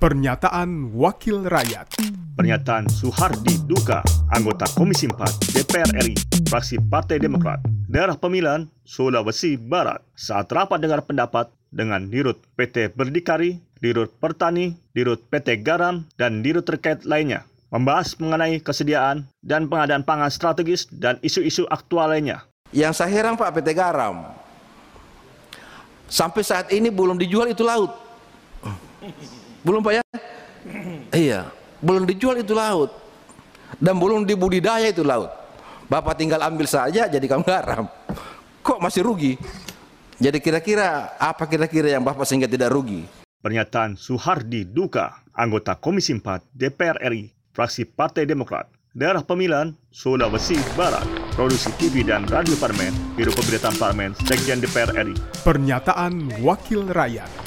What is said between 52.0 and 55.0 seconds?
dan radio Parlemen, Biro Pemberitaan Parlemen, Sekjen DPR